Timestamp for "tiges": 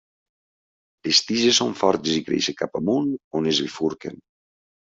1.27-1.59